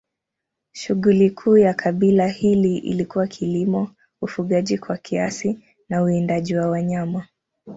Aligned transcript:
Shughuli 0.71 1.29
kuu 1.29 1.57
ya 1.57 1.73
kabila 1.73 2.27
hili 2.27 2.77
ilikuwa 2.77 3.27
kilimo, 3.27 3.91
ufugaji 4.21 4.77
kwa 4.77 4.97
kiasi 4.97 5.59
na 5.89 6.01
uwindaji 6.03 6.55
wa 6.55 6.67
wanyama. 6.67 7.25